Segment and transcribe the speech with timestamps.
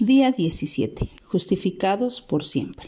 [0.00, 1.10] Día 17.
[1.24, 2.86] Justificados por siempre.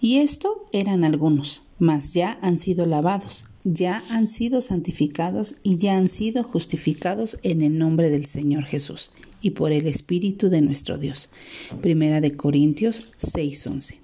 [0.00, 5.96] Y esto eran algunos, mas ya han sido lavados, ya han sido santificados y ya
[5.96, 9.10] han sido justificados en el nombre del Señor Jesús
[9.42, 11.30] y por el Espíritu de nuestro Dios.
[11.82, 13.98] Primera de Corintios 6:11.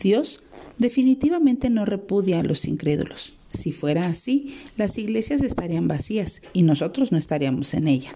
[0.00, 0.42] Dios
[0.80, 3.34] definitivamente no repudia a los incrédulos.
[3.50, 8.10] Si fuera así, las iglesias estarían vacías y nosotros no estaríamos en ella.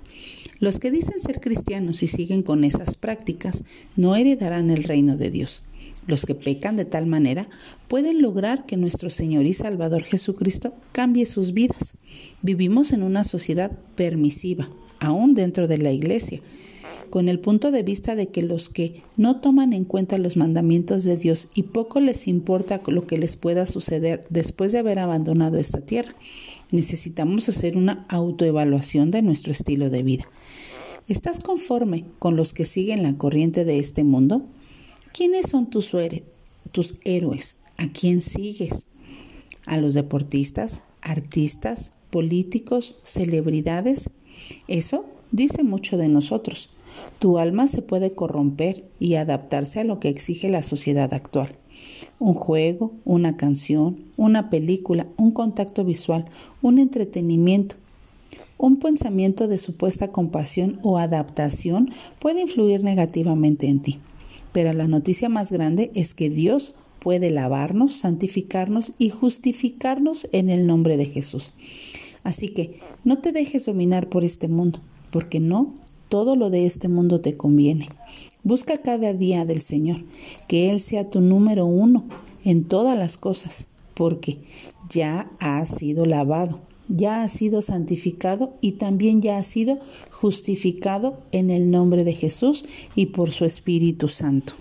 [0.61, 3.65] Los que dicen ser cristianos y siguen con esas prácticas
[3.97, 5.63] no heredarán el reino de Dios.
[6.07, 7.49] Los que pecan de tal manera
[7.87, 11.97] pueden lograr que nuestro Señor y Salvador Jesucristo cambie sus vidas.
[12.43, 16.41] Vivimos en una sociedad permisiva, aún dentro de la iglesia,
[17.11, 21.05] con el punto de vista de que los que no toman en cuenta los mandamientos
[21.05, 25.59] de Dios y poco les importa lo que les pueda suceder después de haber abandonado
[25.59, 26.15] esta tierra,
[26.71, 30.25] necesitamos hacer una autoevaluación de nuestro estilo de vida.
[31.07, 34.47] ¿Estás conforme con los que siguen la corriente de este mundo?
[35.13, 35.93] ¿Quiénes son tus,
[36.73, 37.59] tus héroes?
[37.77, 38.87] ¿A quién sigues?
[39.67, 44.11] ¿A los deportistas, artistas, políticos, celebridades?
[44.67, 46.69] Eso dice mucho de nosotros.
[47.19, 51.49] Tu alma se puede corromper y adaptarse a lo que exige la sociedad actual.
[52.21, 56.27] Un juego, una canción, una película, un contacto visual,
[56.63, 57.75] un entretenimiento,
[58.59, 61.91] un pensamiento de supuesta compasión o adaptación
[62.21, 63.99] puede influir negativamente en ti,
[64.53, 70.69] pero la noticia más grande es que Dios puede lavarnos, santificarnos y justificarnos en el
[70.69, 71.55] nombre de Jesús.
[72.23, 74.79] Así que no te dejes dominar por este mundo,
[75.15, 75.73] porque no
[76.09, 77.89] todo lo de este mundo te conviene.
[78.43, 80.03] Busca cada día del Señor,
[80.49, 82.05] que Él sea tu número uno
[82.45, 84.39] en todas las cosas, porque
[84.91, 89.79] ya has sido lavado ya ha sido santificado y también ya ha sido
[90.11, 94.53] justificado en el nombre de Jesús y por su Espíritu Santo.